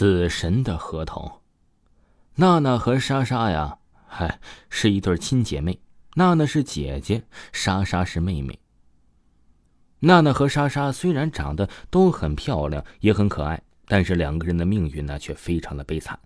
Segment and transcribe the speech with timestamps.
[0.00, 1.30] 死神的合同。
[2.36, 3.76] 娜娜和莎莎呀，
[4.08, 5.78] 嗨，是一对亲姐妹。
[6.14, 8.58] 娜娜是姐姐，莎莎是妹妹。
[9.98, 16.18] 娜娜和莎莎虽然长得都很漂亮，也很可爱，但是两个人的命运呢，却非常的悲惨。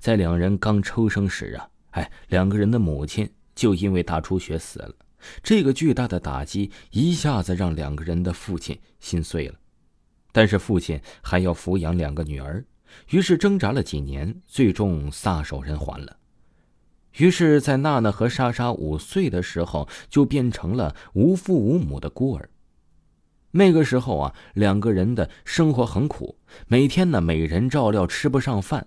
[0.00, 4.92] 在两人刚出生时啊，哎，两个人的母亲就因为大出血死了。
[5.44, 9.54] 这个巨大的打击一下子让两个人的父亲心碎了。
[10.32, 12.64] 但是父亲还要抚养两个女儿，
[13.10, 16.16] 于是挣扎了几年，最终撒手人寰了。
[17.18, 22.48] 于是，在娜娜和莎莎五岁的时候，就变成了无父无母的孤儿。
[23.50, 28.86] 那个时候啊，两个人的生活很苦，每天呢，每人照料吃不上饭，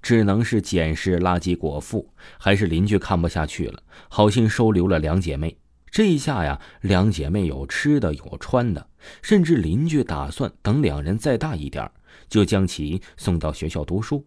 [0.00, 2.08] 只能是捡拾垃圾果腹。
[2.38, 5.58] 还是邻居看不下去了，好心收留了两姐妹。
[5.90, 8.86] 这一下呀，两姐妹有吃的，有穿的，
[9.20, 11.90] 甚至邻居打算等两人再大一点儿
[12.28, 14.24] 就将其送到学校读书。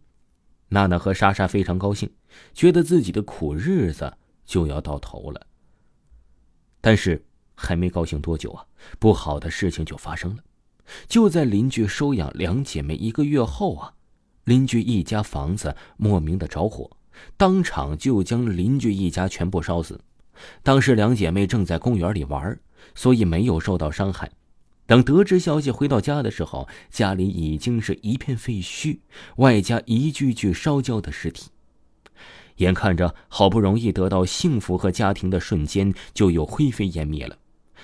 [0.70, 2.12] 娜娜和莎莎非常高兴，
[2.54, 5.48] 觉得自己的苦日子就要到头了。
[6.81, 8.66] 但是还没高兴多久啊，
[9.00, 10.44] 不好的事情就发生了。
[11.08, 13.94] 就在邻居收养两姐妹一个月后啊，
[14.44, 16.89] 邻居一家房子莫名的着火，
[17.36, 20.00] 当场就将邻居一家全部烧死。
[20.64, 22.59] 当时两姐妹正在公园里玩，
[22.94, 24.31] 所以没有受到伤害。
[24.88, 28.99] 等得知消息回到家的时候，家里已经是一片废墟，
[29.35, 31.49] 外加一具具烧焦的尸体。
[32.55, 37.38] 眼看着好不容易得到幸福和家庭的瞬间就又灰飞烟灭了，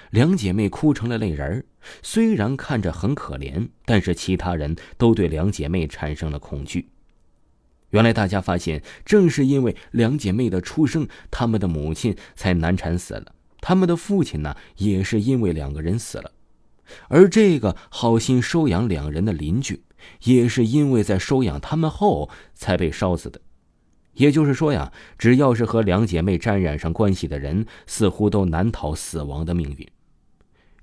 [0.10, 1.66] 两姐妹哭成了泪人儿。
[2.02, 6.90] 虽然看着很可怜，但是其他人都对两姐妹产生了恐惧。
[7.90, 16.32] 原来大家发现，正是因为两姐妹的出生，他们的母亲才难产死了，他们的父亲呢，也是因为两个人死了。
[17.10, 19.84] 而这个好心收养两人的邻居，
[20.24, 23.42] 也是因为在收养他们后才被烧死的。
[24.14, 29.88] 也就是说呀，只要是和两姐妹沾染上关系的人，似乎都难逃死亡的命运。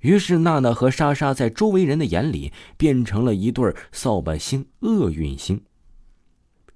[0.01, 5.61] 于是，娜娜和莎莎在周围人的眼里变成了一对扫把星、厄运星。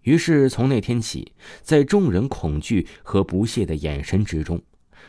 [0.04, 4.62] 于是，从那天起，在众人恐惧和不屑的眼神之中，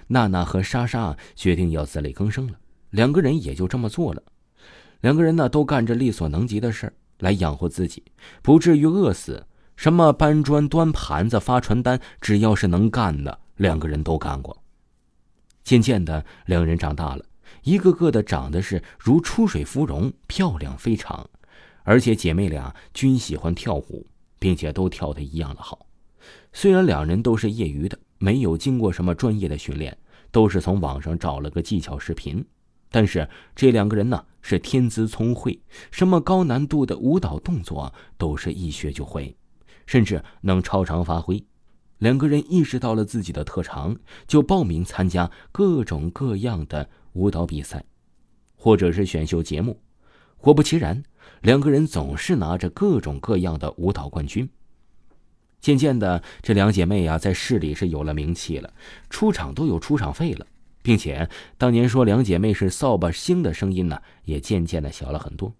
[0.08, 2.54] 娜娜和莎莎决定要自力更生了。
[2.96, 4.22] 两个人也就这么做了，
[5.02, 8.02] 两个人呢都干着力所能及的事儿来养活自己，
[8.40, 9.46] 不至于饿死。
[9.76, 14.56] 什么搬砖、端盘子、发传单，只要是能干的，两个人都干过。
[15.62, 17.22] 渐渐的，两人长大了，
[17.64, 21.28] 一个个的长得是如出水芙蓉，漂亮非常。
[21.82, 24.06] 而且姐妹俩均喜欢跳舞，
[24.38, 25.86] 并且都跳得一样的好。
[26.54, 29.94] 虽然两人都是业余的，没有经过什么专业的训练，
[30.30, 32.42] 都是从网上找了个技巧视频。
[32.90, 35.60] 但是这两个人呢是天资聪慧，
[35.90, 39.36] 什么高难度的舞蹈动作都是一学就会，
[39.86, 41.44] 甚至能超常发挥。
[41.98, 43.96] 两个人意识到了自己的特长，
[44.26, 47.84] 就报名参加各种各样的舞蹈比赛，
[48.54, 49.80] 或者是选秀节目。
[50.36, 51.02] 果不其然，
[51.40, 54.48] 两个人总是拿着各种各样的舞蹈冠军。
[55.58, 58.72] 渐渐的，这两姐妹呀在市里是有了名气了，
[59.08, 60.46] 出场都有出场费了。
[60.86, 65.52] 并且当年说两姐妹是扫把星的声音呢，也渐渐的小了很多。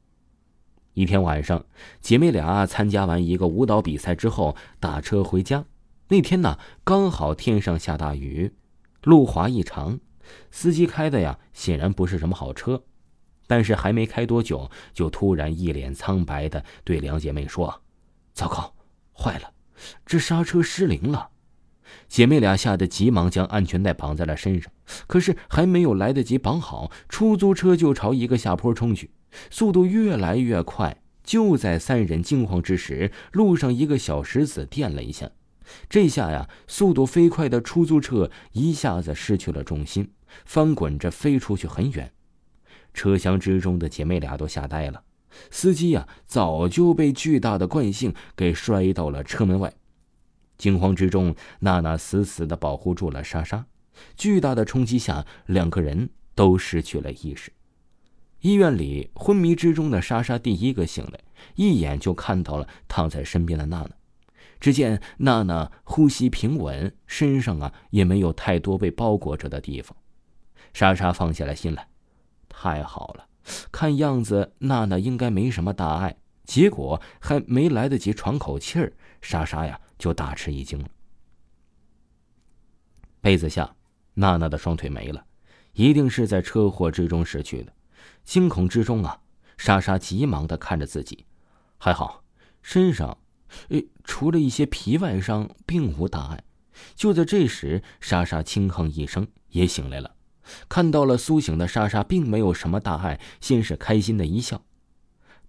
[0.95, 1.67] 一天晚上，
[2.01, 5.65] 姐妹俩参加完一个舞蹈比赛之后，打车回家。
[6.11, 8.53] 那天呢，刚好天上下大雨，
[9.03, 9.99] 路滑异常，
[10.53, 12.85] 司机开的呀，显然不是什么好车。
[13.49, 17.83] 但是还没开多久，就突然一脸苍白的对两姐妹说
[18.33, 18.73] ：“糟糕，
[19.13, 19.51] 坏了，
[20.05, 21.31] 这刹车失灵了。”
[22.07, 24.71] 姐妹俩吓得急忙将安全带绑在了身上，
[25.07, 29.11] 可是还没有来得及绑好，出租车就朝一个下坡冲去，
[29.51, 31.03] 速度越来越快。
[31.23, 35.29] 就在三人惊慌之时，路上一个小石子垫了一下，
[35.89, 40.13] 这下呀，速度飞快的出租车一下子失去了重心，
[40.45, 42.13] 翻滚着飞出去很远。
[42.95, 45.03] 车厢之中的姐妹俩都吓呆了，
[45.51, 49.75] 司机呀早就被巨大的惯性给摔到了车门外。
[50.57, 53.67] 惊慌之中，娜娜死死的保护住了莎莎。
[54.17, 57.53] 巨大的冲击下，两个人都失去了意识。
[58.41, 61.21] 医院里，昏迷之中的莎莎第一个醒来，
[61.55, 63.91] 一眼就看到了躺在身边的娜娜。
[64.61, 69.97] 只见娜娜呼吸平稳，身上啊也没有太多被包裹着的地方。
[70.73, 71.89] 莎莎放下了心来，
[72.49, 73.27] 太好了，
[73.71, 76.17] 看样子娜娜应该没什么大碍。
[76.45, 79.81] 结果还没来得及喘口气儿，莎莎呀。
[79.99, 80.87] 就大吃一惊了。
[83.23, 83.75] 被子下，
[84.19, 85.25] 娜娜的双腿没了，
[85.75, 87.73] 一定是在车祸之中失去的。
[88.25, 89.21] 惊恐之中啊，
[89.57, 91.27] 莎莎急忙的看着自己，
[91.79, 92.25] 还好
[92.63, 93.19] 身上
[93.69, 96.43] 诶，除了一些皮外伤，并无大碍。
[96.95, 100.15] 就在这时，莎莎轻哼一声，也醒来了。
[100.69, 104.63] 看到了苏醒的莎莎，并没有什么大碍，先是开心的一笑：“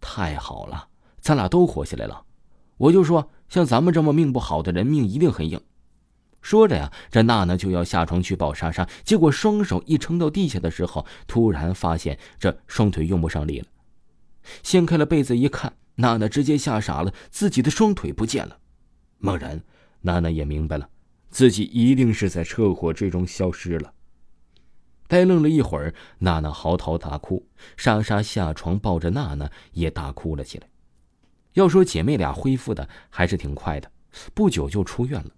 [0.02, 0.90] 太好了，
[1.22, 2.26] 咱俩都活下来了。
[2.78, 5.62] 我就说，像咱们这么命不好的人，命一定很硬。”
[6.48, 13.66] 说着呀，这娜娜就要下床去抱莎莎，结果双手一撑到地下的时候，突然发现这双腿用不上力了。
[14.64, 18.60] 掀开了被子一看，娜娜直接吓傻了，自己的双腿不见了。
[19.18, 19.62] 猛然，
[20.00, 20.88] 娜娜也明白了，
[21.30, 23.92] 自己一定是在车祸之中消失了。
[25.10, 27.46] 呆愣了一会儿，娜娜嚎啕大哭，
[27.76, 30.70] 莎莎下床抱着娜娜也大哭了起来。
[31.56, 33.92] 要说姐妹俩恢复的还是挺快的，
[34.34, 35.32] 不久就出院了。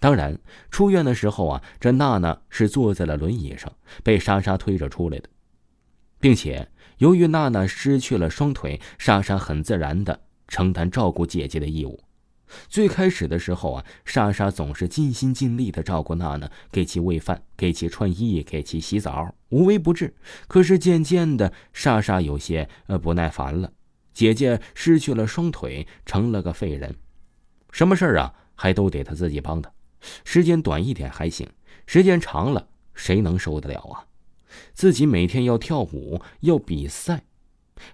[0.00, 0.36] 当然，
[0.70, 3.70] 出院的时候啊，这娜娜是坐在了轮椅上，
[4.02, 5.28] 被莎莎推着出来的，
[6.18, 12.00] 并且由于娜娜失去了双腿，莎莎很自然的承担照顾姐姐的义务。
[12.68, 20.14] 最开始的时候啊，莎莎总是尽心尽力的照顾娜娜，给其喂饭，给其穿衣，给其洗澡，无微不至。
[20.48, 23.70] 可是渐渐的，莎莎有些呃不耐烦了。
[24.14, 26.96] 姐姐失去了双腿，成了个废人，
[27.70, 29.72] 什么事儿啊，还都得她自己帮的。
[30.24, 31.48] 时间短一点还行，
[31.86, 34.06] 时间长了，谁能受得了啊？
[34.72, 37.22] 自己每天要跳舞，要比赛，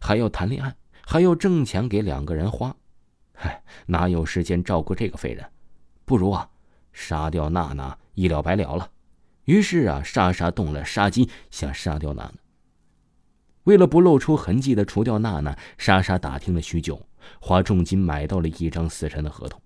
[0.00, 0.74] 还要谈恋爱，
[1.06, 2.74] 还要挣钱给两个人花。
[3.34, 5.44] 嗨，哪有时间照顾这个废人？
[6.04, 6.48] 不如啊，
[6.92, 8.90] 杀掉娜娜，一了百了了。
[9.44, 12.32] 于是啊，莎莎动了杀机，想杀掉娜娜。
[13.64, 17.06] 为了不露出痕迹的除掉娜娜，莎莎打听了许久，
[17.40, 19.60] 花重金买到了一张死神的合同。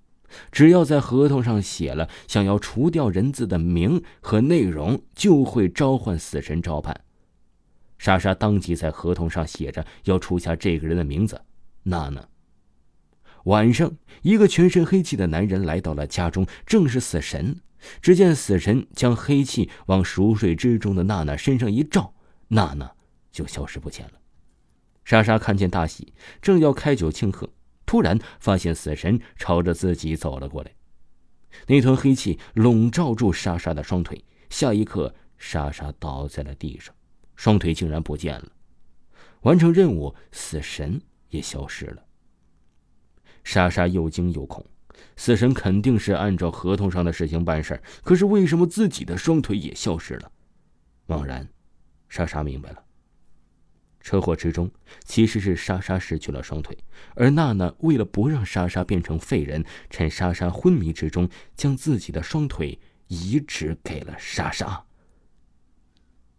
[0.51, 7.01] 只要在合同上写了想要除掉人字的名和内容，就会召唤死神照办。
[7.99, 11.43] 莎莎当即在合同上写着要除下这个人的名字，
[11.83, 12.29] 娜娜。
[13.45, 13.93] 晚上，
[14.23, 17.61] 一个全身黑气的男人来到了家中，正是死神。
[18.03, 22.13] 只见死神将黑气往熟睡之中的娜娜身上一照，
[22.49, 22.93] 娜娜
[23.33, 24.13] 就消失不见了。
[25.03, 26.13] 莎莎看见大喜，
[26.43, 27.49] 正要开酒庆贺，
[27.91, 30.71] 突然发现死神朝着自己走了过来。
[31.67, 36.95] 那团黑气笼罩住莎莎的双腿，下一刻，莎莎倒在了地上，
[37.35, 38.53] 双腿竟然不见了。
[39.41, 42.05] 完成任务，死神也消失了。
[43.43, 44.65] 莎莎又惊又恐，
[45.17, 50.31] 死神肯定是按照合同上的事情办事可是为什么自己的双腿也消失了？
[51.07, 51.49] 猛然，
[52.09, 52.85] 莎莎明白了，
[54.01, 54.71] 车祸之中
[55.05, 56.77] 其实是莎莎失去了双腿，
[57.15, 64.87] 而娜娜为了不让莎莎变成废人，趁莎莎昏迷之中，将自己的双腿移植给了莎莎。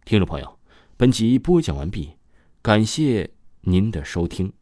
[0.04, 0.58] 听众朋友，
[0.96, 2.16] 本集播讲完毕，
[2.60, 3.30] 感谢
[3.60, 4.52] 您的收听。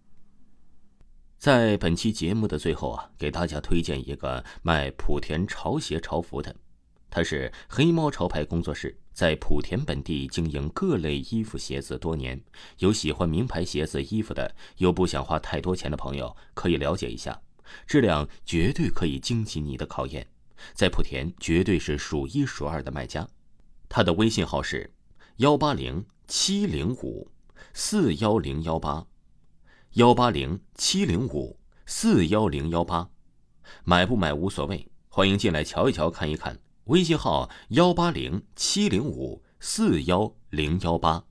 [1.38, 6.54] 在本期节目的最后啊，给大家推荐一个卖莆田潮鞋潮服的，
[7.08, 12.42] 他是黑猫潮牌工作室，在莆田本地经营各类衣服鞋子多年，
[12.78, 17.38] 有喜欢名牌鞋子衣服的，又不想花太多钱的朋友，可以了解一下，
[17.86, 20.26] 质量绝对可以经起你的考验，
[20.72, 23.28] 在莆田绝对是数一数二的卖家。
[23.90, 24.90] 他的微信号是
[25.36, 27.30] 幺八零七零五
[27.74, 29.06] 四幺零幺八。
[29.96, 33.10] 幺八零七零五四幺零幺八，
[33.84, 36.58] 买不买无所谓，欢迎进来瞧一瞧，看一看。
[36.90, 41.29] 微信号幺八零七零五四幺零幺八。